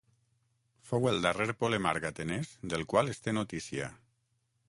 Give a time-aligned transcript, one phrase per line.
[0.91, 3.93] Fou el darrer polemarc atenès del qual es té notícia.